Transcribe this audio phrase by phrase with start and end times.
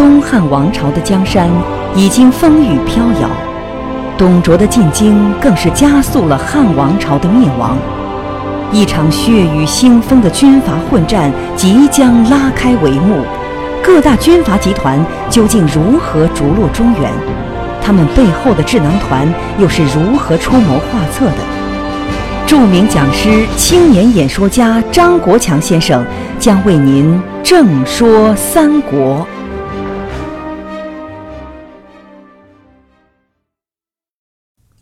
[0.00, 1.46] 东汉王朝的江山
[1.94, 3.28] 已经风雨飘摇，
[4.16, 7.76] 董卓的进京更是加速了汉王朝的灭亡。
[8.72, 13.22] 一场血雨腥风的军阀混战即将拉开帷幕，
[13.82, 14.98] 各大军阀集团
[15.28, 17.12] 究竟如何逐鹿中原？
[17.82, 19.28] 他们背后的智囊团
[19.58, 22.46] 又是如何出谋划策的？
[22.46, 26.02] 著名讲师、青年演说家张国强先生
[26.38, 29.26] 将为您正说三国。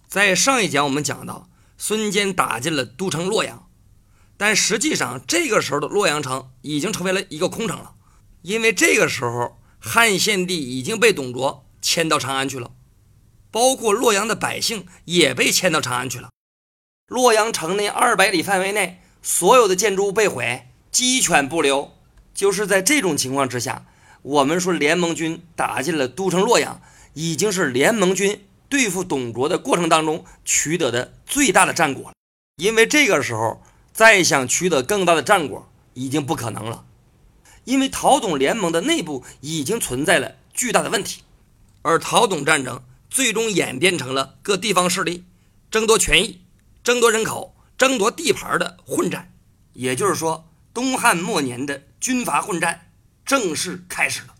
[0.09, 3.69] 在上一讲，我们讲到孙坚打进了都城洛阳。
[4.39, 7.93] 但实际上，这个时候的洛阳城已经成为了一个空城了，
[8.41, 12.71] 因为这个时候汉献帝已经被董卓迁到长安去了，
[13.51, 16.31] 包括洛阳的百姓也被迁到长安去了。
[17.09, 21.93] 洛阳城内二百里范围内所有的建筑物被毁，鸡犬不留。
[22.33, 23.85] 就是在这种情况之下，
[24.23, 26.81] 我们说联盟军打进了都城洛阳，
[27.15, 32.13] 已经是联盟军对付董卓的过程当中取得的最大的战果，
[32.57, 33.63] 因为这个时候。
[33.91, 36.85] 再想取得更大的战果已经不可能了，
[37.65, 41.23] 因为陶董联盟的内部已经存在了巨大的问题，
[41.83, 45.25] 而陶董战争最终演变成了各地方势力
[45.69, 46.43] 争夺权益、
[46.85, 49.33] 争夺人口、争夺地盘的混战。
[49.73, 52.93] 也就是说，东汉末年的军阀混战
[53.25, 54.35] 正式开始了。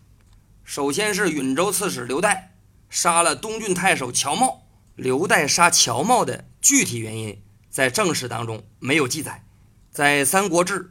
[0.63, 2.43] 首先是允州刺史刘岱
[2.89, 4.61] 杀了东郡太守乔瑁，
[4.95, 9.45] 刘岱杀乔瑁的具体原因在正史当中没有记载。
[9.91, 10.79] 在《三国志·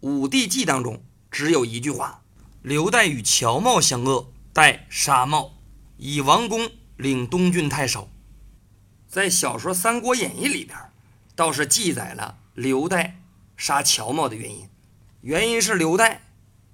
[0.00, 2.22] 武帝纪》当中，只有一句话
[2.62, 5.52] ：“刘岱与乔瑁相恶，岱杀瑁，
[5.96, 8.08] 以王公领东郡太守。”
[9.08, 10.78] 在小说《三国演义》里边，
[11.34, 13.12] 倒是记载了刘岱
[13.56, 14.68] 杀乔瑁的原因。
[15.20, 16.18] 原因是刘岱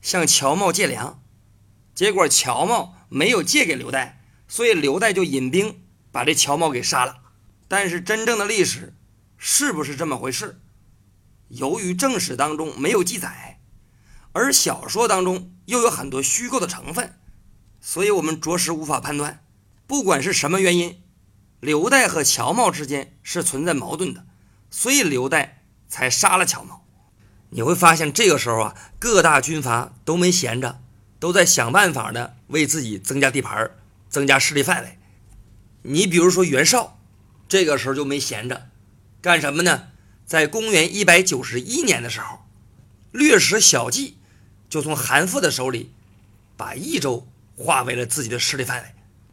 [0.00, 1.20] 向乔瑁借粮，
[1.94, 4.12] 结果乔瑁没有借给刘岱，
[4.48, 7.18] 所以刘岱就引兵把这乔瑁给杀了。
[7.68, 8.94] 但是真正的历史
[9.36, 10.60] 是不是这么回事？
[11.48, 13.60] 由于正史当中没有记载，
[14.32, 17.14] 而小说当中又有很多虚构的成分，
[17.80, 19.44] 所以我们着实无法判断。
[19.86, 21.02] 不管是什么原因，
[21.60, 24.26] 刘岱和乔瑁之间是存在矛盾的，
[24.70, 25.50] 所以刘岱
[25.88, 26.80] 才杀了乔瑁。
[27.50, 30.82] 你会发现，这个时候啊，各大军阀都没闲着，
[31.18, 33.70] 都在想办法的为自己增加地盘、
[34.08, 34.98] 增加势力范围。
[35.82, 36.98] 你比如说袁绍，
[37.48, 38.68] 这个时候就没闲着，
[39.20, 39.88] 干什么呢？
[40.26, 42.40] 在公元一百九十一年的时候，
[43.12, 44.18] 略施小计，
[44.68, 45.92] 就从韩馥的手里
[46.56, 47.26] 把益州
[47.56, 48.88] 划为了自己的势力范围。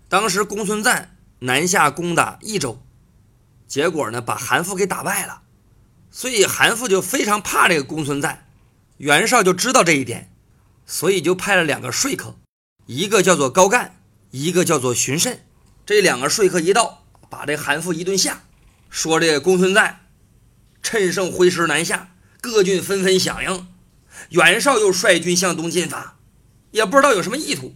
[0.08, 2.82] 当时公孙瓒南下攻打益州，
[3.68, 5.42] 结果呢把韩馥给打败了，
[6.10, 8.46] 所以韩馥就非常怕这个公孙瓒。
[8.98, 10.32] 袁绍就知道这一点，
[10.86, 12.38] 所以就派了两个说客，
[12.86, 13.98] 一个叫做高干，
[14.38, 15.46] 一个叫做荀慎。
[15.86, 18.44] 这两个说客一到，把这韩馥一顿吓，
[18.90, 20.02] 说这公孙瓒。
[20.84, 23.66] 趁胜挥师南下，各郡纷纷响应。
[24.32, 26.20] 袁绍又率军向东进发，
[26.72, 27.76] 也不知道有什么意图。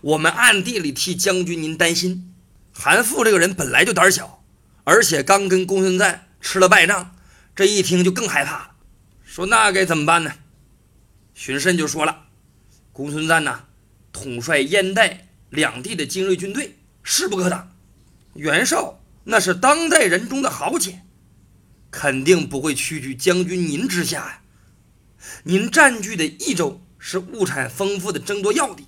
[0.00, 2.32] 我们暗地里替将军您担心。
[2.72, 4.44] 韩馥这个人本来就胆小，
[4.84, 7.16] 而且刚跟公孙瓒吃了败仗，
[7.56, 8.70] 这一听就更害怕了。
[9.24, 10.34] 说那该怎么办呢？
[11.34, 12.26] 荀慎就说了
[12.94, 13.64] ：“公孙瓒呐，
[14.12, 17.72] 统帅燕代两地的精锐军队，势不可挡。
[18.34, 21.02] 袁绍那是当代人中的豪杰。”
[21.88, 24.40] 肯定不会屈居将军您之下呀！
[25.44, 28.86] 您占据的益州是物产丰富的争夺要地，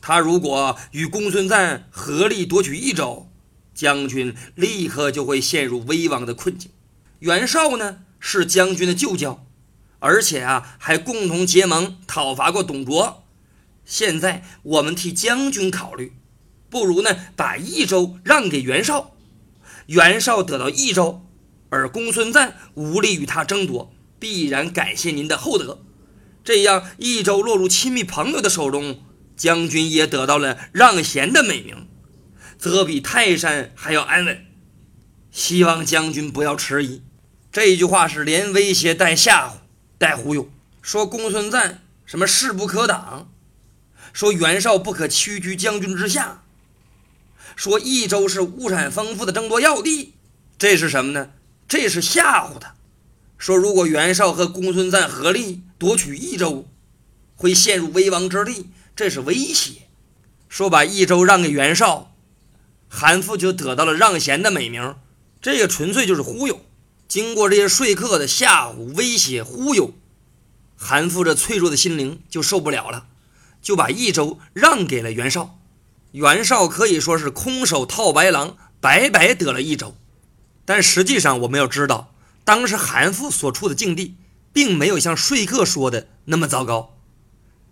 [0.00, 3.30] 他如果与公孙瓒合力夺取益州，
[3.74, 6.70] 将军立刻就会陷入危亡的困境。
[7.18, 9.44] 袁绍呢是将军的旧交，
[9.98, 13.26] 而且啊还共同结盟讨伐过董卓。
[13.88, 16.12] 现在我们替将军考虑，
[16.68, 19.16] 不如呢把益州让给袁绍，
[19.86, 21.24] 袁绍得到益州。
[21.70, 25.82] 而公孙瓒无力与他争夺，必然感谢您的厚德。
[26.44, 29.02] 这样，益州落入亲密朋友的手中，
[29.36, 31.88] 将军也得到了让贤的美名，
[32.58, 34.44] 则比泰山还要安稳。
[35.30, 37.02] 希望将军不要迟疑。
[37.50, 39.52] 这句话是连威胁带吓唬
[39.96, 40.50] 带忽悠，
[40.82, 43.30] 说公孙瓒什么势不可挡，
[44.12, 46.42] 说袁绍不可屈居将军之下，
[47.56, 50.14] 说益州是物产丰富的争夺要地。
[50.58, 51.30] 这是什么呢？
[51.68, 52.74] 这是吓唬他，
[53.36, 56.66] 说如果袁绍和公孙瓒合力夺取益州，
[57.36, 59.82] 会陷入危亡之地，这是威胁。
[60.48, 62.14] 说把益州让给袁绍，
[62.88, 64.96] 韩馥就得到了让贤的美名，
[65.42, 66.62] 这个纯粹就是忽悠。
[67.06, 69.94] 经过这些说客的吓唬、威胁、忽悠，
[70.76, 73.06] 韩馥这脆弱的心灵就受不了了，
[73.68, 75.58] 就把益州让给了袁绍。
[76.12, 79.94] 袁绍可以说是空手套白狼，白白得了益州。
[80.64, 82.14] 但实际上，我们要知道，
[82.46, 84.16] 当时韩馥所处的境地，
[84.54, 86.96] 并没有像说客说的那么糟糕，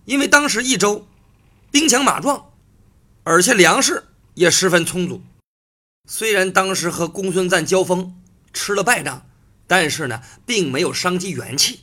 [0.05, 1.09] 因为当时益州
[1.71, 2.51] 兵强马壮，
[3.25, 4.05] 而且粮食
[4.35, 5.23] 也十分充足。
[6.07, 8.21] 虽然当时和公孙瓒交锋
[8.53, 9.25] 吃了败仗，
[9.67, 11.81] 但是呢，并没有伤及元气，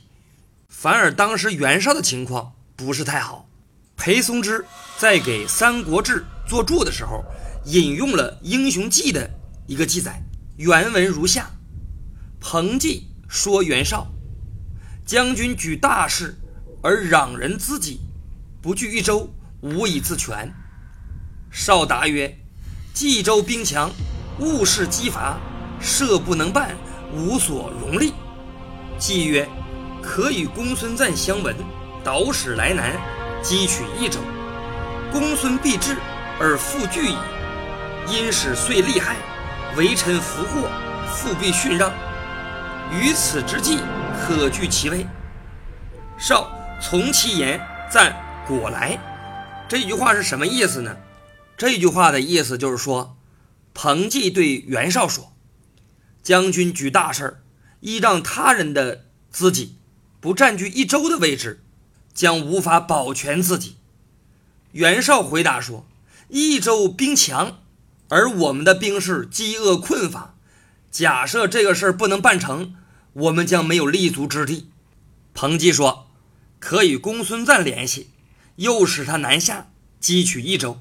[0.68, 3.48] 反而当时袁绍的情况不是太好。
[3.96, 4.64] 裴松之
[4.98, 7.24] 在给《三国志》作注的时候，
[7.64, 9.30] 引用了《英雄记》的
[9.66, 10.22] 一个记载，
[10.56, 11.50] 原文如下：
[12.40, 14.06] 彭纪说袁绍，
[15.06, 16.36] 将军举大事
[16.82, 18.00] 而攘人资己，
[18.60, 19.28] 不据一州，
[19.60, 20.52] 无以自全。
[21.50, 22.36] 绍答曰：
[22.92, 23.90] 冀州兵强。
[24.40, 25.38] 物事激伐，
[25.80, 26.74] 设不能办，
[27.14, 28.12] 无所容力。
[28.98, 29.48] 季曰
[30.02, 31.54] ：“可与公孙瓒相闻，
[32.02, 33.00] 导使来南，
[33.44, 34.18] 击取益州。
[35.12, 35.96] 公孙必至，
[36.40, 37.16] 而复惧矣。
[38.08, 39.16] 因使遂利害，
[39.76, 40.68] 为臣俘获，
[41.14, 41.92] 复必逊让。
[42.90, 43.78] 于此之计，
[44.26, 45.06] 可据其位。”
[46.18, 46.50] 绍
[46.80, 47.60] 从其言，
[47.90, 48.16] 赞
[48.48, 48.98] 果来。
[49.68, 50.96] 这句话是什么意思呢？
[51.56, 53.16] 这句话的意思就是说。
[53.76, 55.34] 彭纪对袁绍说
[56.22, 57.42] ：“将军举大事，
[57.80, 59.78] 依仗他人的自己，
[60.20, 61.63] 不占据一州的位置，
[62.14, 63.76] 将无法保全自己。”
[64.72, 65.86] 袁绍回答说
[66.28, 67.58] ：“益州兵强，
[68.08, 70.34] 而我们的兵士饥饿困乏。
[70.90, 72.76] 假设这个事儿不能办成，
[73.12, 74.70] 我们将没有立足之地。”
[75.34, 76.06] 彭纪说
[76.58, 78.10] ：“可与公孙瓒联系，
[78.56, 79.70] 诱使他南下
[80.00, 80.80] 击取益州。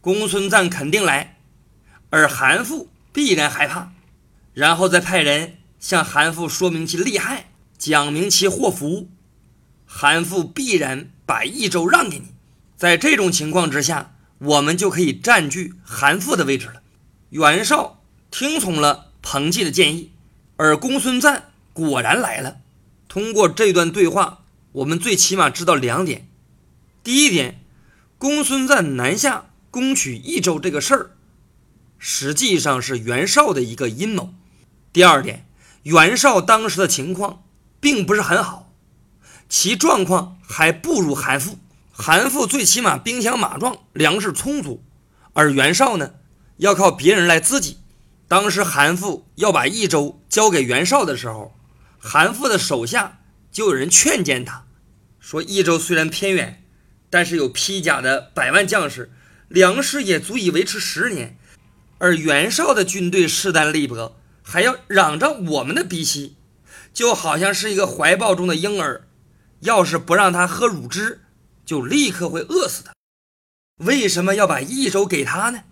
[0.00, 1.36] 公孙瓒肯定来。”
[2.10, 3.92] 而韩馥必然害怕，
[4.52, 9.08] 然后再派人向韩馥说明其利害，讲明其祸福，
[9.92, 12.28] 韩馥必然把益州让给你。
[12.76, 16.80] 在这种情况之下，我们就可以占据韩馥的位置了。
[17.30, 18.00] 袁绍
[18.30, 20.12] 听从了彭纪的建议，
[20.56, 22.58] 而公孙瓒果然来了。
[23.08, 26.28] 通过这段对话，我们最起码知道两点：
[27.02, 27.60] 第一点，
[28.16, 31.10] 公孙瓒南下攻取益州这个事儿。
[31.98, 34.32] 实际上是袁绍的一个阴谋。
[34.92, 35.46] 第二点，
[35.82, 37.42] 袁绍当时的情况
[37.80, 38.59] 并不是很好，
[39.50, 41.56] 其状况还不如韩馥。
[41.92, 44.82] 韩馥最起码兵强马壮，粮食充足，
[45.34, 46.14] 而袁绍呢，
[46.58, 47.78] 要靠别人来自己。
[48.28, 51.52] 当时韩馥要把益州交给袁绍的时候，
[51.98, 53.18] 韩馥的手下
[53.50, 54.66] 就有人劝谏他，
[55.18, 56.62] 说益州虽然偏远，
[57.10, 59.10] 但是有披甲的百万将士，
[59.48, 61.36] 粮食也足以维持十年。
[61.98, 66.36] 而袁绍的军队势单力薄，还要嚷着我们的鼻息，
[66.94, 69.08] 就好像是一个怀抱中的婴儿，
[69.60, 71.22] 要是不让他喝乳汁，
[71.64, 72.92] 就立刻会饿死的。
[73.78, 75.62] 为什么要把益州给他呢？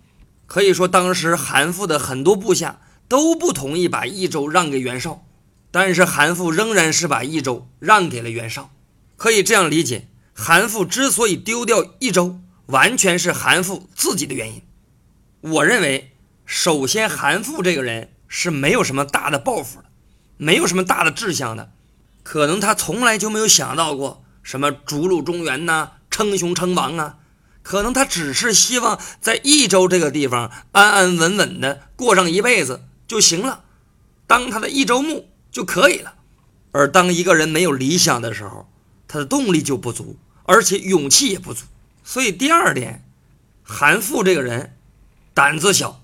[0.47, 5.25] 可以说，当时韩馥的很多部下都不同意把益州让给袁绍，
[5.69, 8.71] 但是韩馥仍然是把益州让给了袁绍。
[9.17, 14.61] 可以这样理解，韩馥之所以丢掉益州，完全是韩馥自己的原因。
[15.41, 16.11] 我认为。
[16.51, 19.85] 首先，韩馥这个人是没有什么大的抱负的，
[20.37, 21.71] 没有什么大的志向的，
[22.29, 27.17] 可能他从来就没有想到过什么逐鹿中原呐、称雄称王啊，
[27.63, 33.63] 可能他只是希望在益州这个地方安安稳稳的过上一辈子就行了，
[34.27, 36.13] 当他的益州牧就可以了。
[36.71, 38.71] 而当一个人没有理想的时候，
[39.07, 41.65] 他的动力就不足，而且勇气也不足。
[42.03, 43.09] 所以第二点，
[43.63, 44.77] 韩馥这个人
[45.33, 46.03] 胆子小。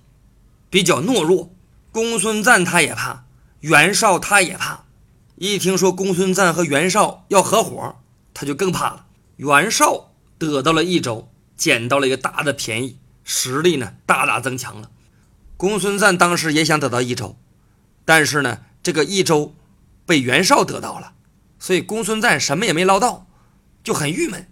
[0.71, 1.53] 比较懦弱，
[1.91, 3.25] 公孙瓒他也怕，
[3.59, 4.84] 袁绍他也怕。
[5.35, 7.95] 一听说公孙瓒和袁绍要合伙，
[8.33, 9.05] 他就更怕了。
[9.37, 14.91] 袁绍得到了益州，捡到了一个大的便宜，实力呢大大增强了。
[15.57, 17.37] 公孙瓒当时也想得到益州，
[18.03, 19.53] 但是呢，这个益州
[20.05, 21.13] 被袁绍得到了，
[21.59, 23.27] 所以公孙瓒什么也没捞到，
[23.83, 24.47] 就很郁闷。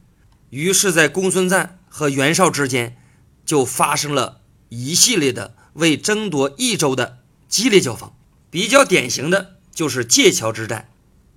[0.50, 2.98] 于是，在公孙瓒和袁绍之间，
[3.46, 5.56] 就发生了一系列的。
[5.74, 8.14] 为争夺益州的激烈交锋，
[8.52, 10.90] 比较典型的就是界桥之战。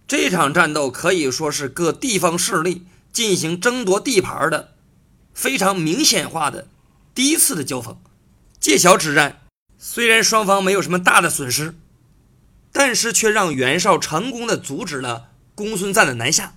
[0.07, 4.75] 这场战斗可以说是各地方势力进行争夺地盘的
[5.35, 6.69] 非常明显化的
[7.15, 7.99] 第一次的交锋。
[8.61, 9.43] 界桥之战
[9.79, 11.75] 虽然双方没有什么大的损失，
[12.73, 16.55] 但是却让袁绍成功的阻止了公孙瓒的南下，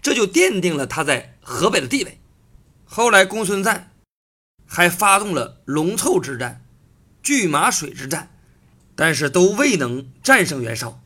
[0.00, 2.20] 这就奠定了他在河北的地位。
[2.84, 3.90] 后来公孙瓒
[4.66, 6.64] 还发动了龙凑之战。
[7.22, 8.31] 拒马水之战，
[8.94, 11.00] 但是都未能战胜袁绍，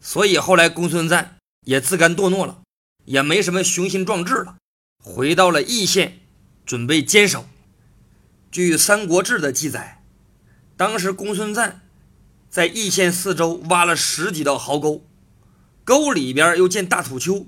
[0.00, 2.60] 所以后来公孙瓒也自甘堕落了，
[3.04, 4.56] 也没什么雄心壮志了。
[5.02, 6.20] 回到了易县，
[6.66, 7.46] 准备坚守。
[8.50, 10.02] 据《三国志》的记载，
[10.76, 11.80] 当时公孙瓒
[12.50, 15.06] 在易县四周挖了十几道壕沟，
[15.84, 17.46] 沟里边又建大土丘，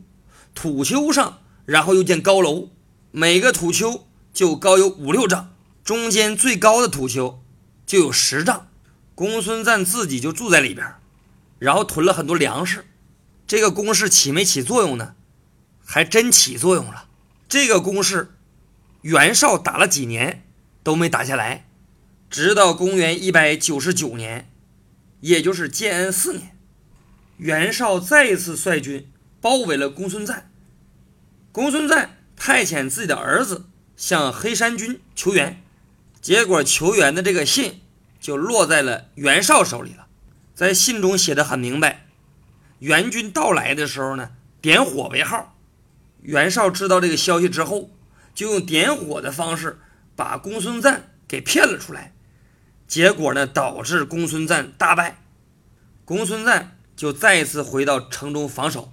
[0.54, 2.70] 土丘上然后又建高楼，
[3.10, 7.42] 每个土丘就高有五六丈，中间最高的土丘
[7.84, 8.68] 就有十丈。
[9.14, 10.94] 公孙瓒自己就住在里边，
[11.58, 12.86] 然后囤了很多粮食。
[13.46, 15.14] 这个攻势起没起作用呢？
[15.84, 17.08] 还真起作用了。
[17.48, 18.34] 这个攻势，
[19.02, 20.42] 袁绍打了几年
[20.82, 21.66] 都没打下来，
[22.30, 24.50] 直到公元一百九十九年，
[25.20, 26.56] 也就是建安四年，
[27.36, 30.50] 袁绍再一次率军包围了公孙瓒。
[31.50, 35.62] 公孙瓒派遣自己的儿子向黑山军求援，
[36.22, 37.81] 结果求援的这个信
[38.22, 40.06] 就落在了袁绍手里了。
[40.54, 42.06] 在信中写的很明白。
[42.78, 45.58] 援军到来的时候呢，点火为号。
[46.22, 47.90] 袁绍知道这个消息之后，
[48.32, 49.80] 就用点火的方式
[50.14, 52.14] 把公孙瓒给骗了出来。
[52.86, 55.18] 结果呢，导致公孙瓒大败。
[56.04, 58.92] 公孙瓒就再一次回到城中防守。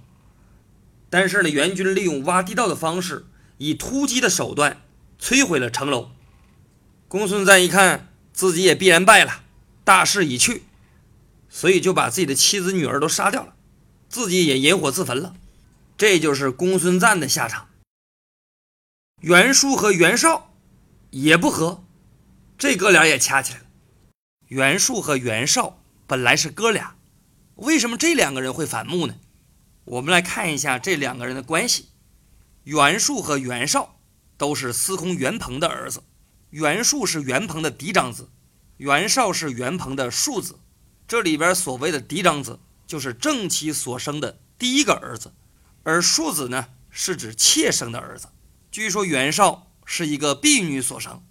[1.08, 3.26] 但是呢，援军利用挖地道的方式，
[3.58, 4.80] 以突击的手段
[5.20, 6.10] 摧毁了城楼。
[7.08, 9.44] 公孙瓒一看自己也必然败了，
[9.84, 10.64] 大势已去，
[11.48, 13.54] 所以就把自己的妻子女儿都杀掉了。
[14.08, 15.34] 自己也引火自焚了，
[15.96, 17.68] 这就是公孙瓒的下场。
[19.20, 20.54] 袁术和袁绍
[21.10, 21.84] 也不和，
[22.58, 23.66] 这哥俩也掐起来了。
[24.48, 26.96] 袁术和袁绍本来是哥俩，
[27.56, 29.14] 为什么这两个人会反目呢？
[29.84, 31.90] 我们来看一下这两个人的关系。
[32.64, 34.00] 袁术和袁绍
[34.36, 36.02] 都是司空袁鹏的儿子，
[36.50, 38.28] 袁术是袁鹏的嫡长子，
[38.76, 40.60] 袁绍是袁鹏的庶子。
[41.08, 42.60] 这里边所谓的嫡长子。
[42.90, 45.32] 就是正妻所生的第一个儿子，
[45.84, 48.30] 而庶子呢是指妾生的儿子。
[48.72, 51.22] 据说袁绍是一个婢女所生，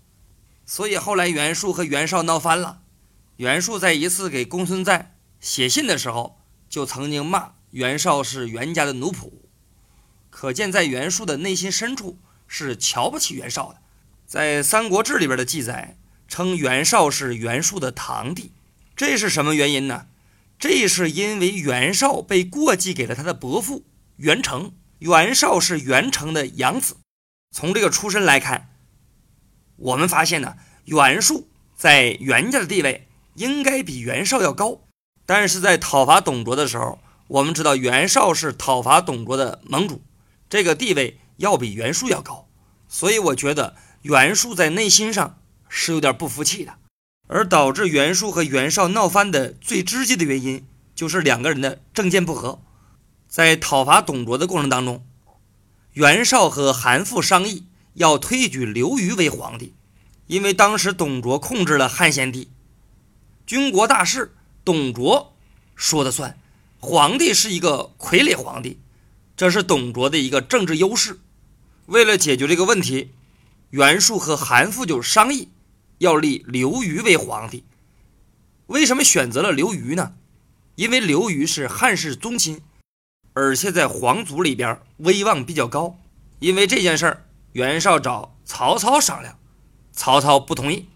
[0.65, 2.83] 所以后来袁术和袁绍闹翻了。
[3.35, 9.29] 袁术在一次给公孙瓒写信的时候，就曾经骂袁绍是袁家的奴仆，
[10.29, 13.81] 可见在袁术的内心深处是瞧不起袁绍的。
[14.29, 18.51] 在《三国志》里边的记载称袁绍是袁术的堂弟，
[18.95, 20.05] 这是什么原因呢？
[20.59, 23.85] 这是因为袁绍被过继给了他的伯父
[24.17, 26.97] 袁成，袁绍是袁成的养子。
[27.49, 28.69] 从这个出身来看，
[29.77, 34.81] 我们发现呢，袁术在袁家的地位应该比袁绍要高。
[35.25, 40.03] 但是在讨伐董卓的时候，我们知道袁绍是讨伐董卓的盟主，
[40.47, 42.45] 这个地位要比袁术要高。
[42.87, 46.75] 所以我觉得袁术在内心上是有点不服气的。
[47.31, 50.65] 而导致袁术和袁绍闹翻的最直接的原因，
[50.95, 52.59] 就是两个人的政见不合。
[53.27, 55.05] 在讨伐董卓的过程当中，
[55.93, 59.75] 袁绍和韩馥商议要推举刘虞为皇帝，
[60.25, 62.49] 因为当时董卓控制了汉献帝，
[63.45, 64.33] 军国大事
[64.65, 65.37] 董卓
[65.75, 66.39] 说了算，
[66.79, 68.79] 皇帝是一个傀儡皇帝，
[69.37, 71.19] 这是董卓的一个政治优势。
[71.85, 73.11] 为了解决这个问题，
[73.71, 75.49] 袁术和韩馥就商议。
[75.99, 77.65] 要立刘虞为皇帝，
[78.67, 80.13] 为什么选择了刘虞呢？
[80.75, 82.61] 因为刘虞是汉室宗亲，
[83.33, 85.99] 而且在皇族里边威望比较高。
[86.39, 89.37] 因为这件事儿，袁绍找曹操商量，
[89.91, 90.87] 曹操不同意。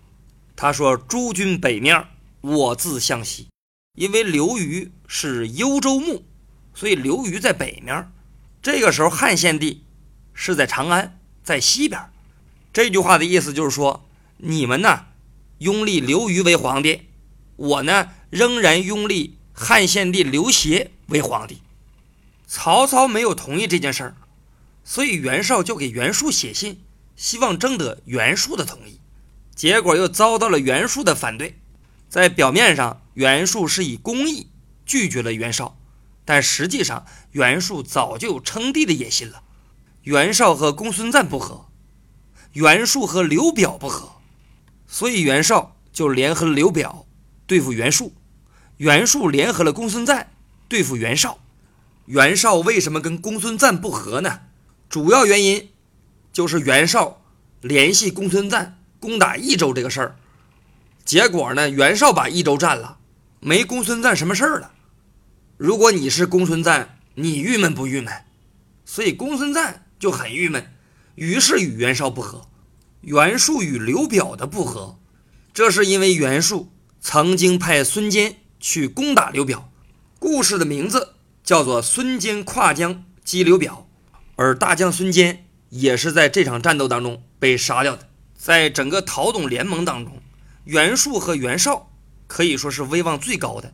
[0.56, 2.08] 他说：“诸军北面，
[2.40, 3.50] 我自向西。”
[4.00, 6.24] 因为刘虞是幽州牧，
[6.74, 8.10] 所以刘虞在北面。
[8.62, 9.84] 这个时候，汉献帝
[10.34, 12.02] 是在长安，在西边。
[12.74, 14.10] 这句话的意思就是说。
[14.46, 15.06] 你们呢，
[15.60, 17.04] 拥立刘虞为皇帝，
[17.56, 21.62] 我呢仍然拥立汉献帝刘协为皇帝。
[22.46, 24.16] 曹操没有同意这件事儿，
[24.84, 26.84] 所以袁绍就给袁术写信，
[27.16, 29.00] 希望征得袁术的同意。
[29.56, 31.58] 结果又遭到了袁术的反对。
[32.10, 34.50] 在表面上，袁术是以公义
[34.86, 35.78] 拒绝了袁绍，
[36.26, 39.44] 但实际上袁术早就有称帝的野心了。
[40.02, 41.70] 袁绍和公孙瓒不和，
[42.54, 44.10] 袁术和刘表不和。
[44.88, 47.06] 所以袁绍就联合了刘表
[47.46, 48.14] 对付袁术，
[48.78, 50.32] 袁术联合了公孙瓒
[50.68, 51.40] 对付袁绍。
[52.06, 54.42] 袁绍为什么跟公孙瓒不和呢？
[54.90, 55.72] 主要原因
[56.32, 57.22] 就是袁绍
[57.62, 60.16] 联系公孙瓒攻打益州这个事儿，
[61.06, 62.98] 结果呢，袁绍把益州占了，
[63.40, 64.72] 没公孙瓒什么事儿了。
[65.58, 68.14] 如果你是公孙瓒，你郁闷不郁闷？
[68.86, 70.73] 所以公孙瓒就很郁闷，
[71.16, 72.48] 于是与袁绍不和。
[73.02, 74.98] 袁术与刘表的不和，
[75.54, 79.70] 这是因为袁术曾经派孙坚去攻打刘表。
[80.20, 83.88] 故事的名字叫做“孙坚跨江击刘表”，
[84.38, 88.08] 而大将孙坚也是在这场战斗当中被杀掉的。
[88.38, 90.22] 在整个陶董联盟当中，
[90.64, 91.92] 袁术和袁绍
[92.28, 93.74] 可以说是威望最高的。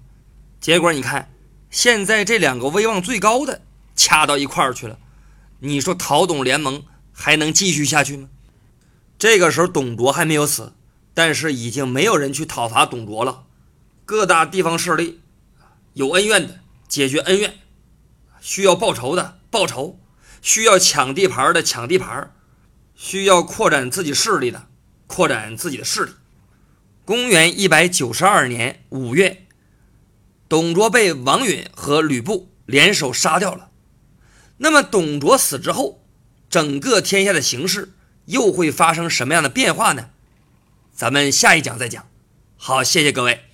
[0.59, 1.31] 结果你看，
[1.69, 3.61] 现在这两个威望最高的
[3.95, 4.97] 掐到一块儿去了，
[5.59, 6.83] 你说陶董联盟
[7.21, 8.29] 还能继续下去吗？
[9.17, 10.71] 这个时候，董卓还没有死，
[11.13, 13.43] 但是已经没有人去讨伐董卓了。
[14.05, 15.19] 各大地方势力
[15.93, 17.55] 有恩怨的解决恩怨，
[18.39, 19.99] 需要报仇的报仇，
[20.41, 22.33] 需要抢地盘的抢地盘。
[22.95, 24.67] 需要扩展自己势力的，
[25.07, 26.11] 扩展自己的势力。
[27.05, 29.45] 公元一百九十二年五月，
[30.47, 33.69] 董卓被王允和吕布联手杀掉了。
[34.57, 36.03] 那么，董卓死之后，
[36.49, 37.93] 整个天下的形势
[38.25, 40.09] 又会发生什么样的变化呢？
[40.93, 42.09] 咱们下一讲再讲。
[42.57, 43.48] 好，谢谢各位。